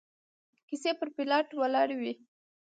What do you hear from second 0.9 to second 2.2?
پر پلاټ ولاړې وي